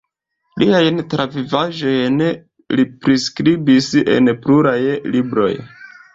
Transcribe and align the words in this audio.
Liajn 0.61 1.01
travivaĵojn 1.11 2.17
li 2.79 2.87
priskribis 3.05 3.93
en 4.17 4.35
pluraj 4.47 4.77
libroj. 5.15 5.55